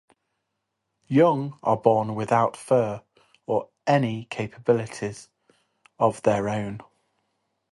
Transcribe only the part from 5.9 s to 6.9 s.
of their own.